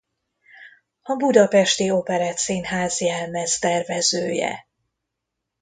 A 1.01 1.13
Budapesti 1.15 1.89
Operettszínház 1.91 3.01
jelmeztervezője. 3.01 4.67